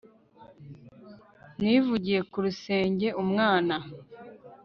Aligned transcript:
nivugiye 1.61 2.19
ku 2.29 2.37
rusenge, 2.45 3.07
umwana 3.23 3.75